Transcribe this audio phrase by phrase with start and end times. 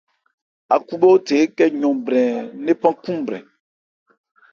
[0.75, 3.43] Ákhúbhɛ́óthe ékɛ yɔn brɛn ńnephan khúúnbrɛn.